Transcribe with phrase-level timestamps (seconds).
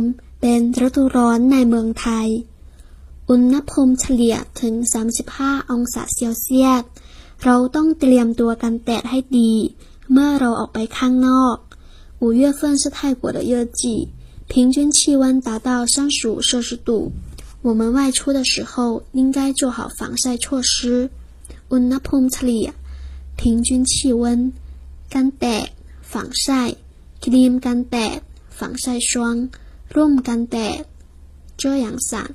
[0.00, 0.02] ม
[0.40, 2.28] เป็นฤดูร้อนในเมืองไทย
[3.28, 4.74] อุณหภูมิเฉลี่ยถึง
[5.22, 6.82] 35 องศาเซลเซียส
[7.44, 9.52] เราต้องเตรียมตัวกันแดดให้ดี
[10.12, 11.56] เมื่อเราออกไปข้างนอก
[12.22, 13.80] 五月份是泰国的热季，
[14.48, 17.12] 平均气温达到三十五摄氏度。
[17.66, 21.10] 我们外出的时候应该做好防晒措施。
[21.72, 22.68] อุณหภูมิเฉลี่ย
[23.38, 24.22] 平均气温
[25.14, 25.68] กันแดด
[26.12, 26.14] 防
[26.44, 26.46] 晒
[27.22, 28.20] ครีมกันแดด
[28.58, 29.12] 防晒霜
[29.93, 30.23] Room
[31.63, 32.25] 阳伞。